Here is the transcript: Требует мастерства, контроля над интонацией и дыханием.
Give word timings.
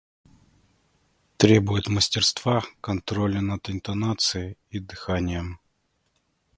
Требует 1.37 1.87
мастерства, 1.87 2.63
контроля 2.81 3.39
над 3.39 3.69
интонацией 3.69 4.57
и 4.71 4.79
дыханием. 4.79 5.59